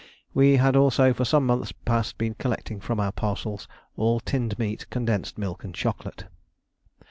[0.33, 4.89] We had also for some months past been collecting from our parcels all tinned meat,
[4.89, 6.25] condensed milk, and chocolate.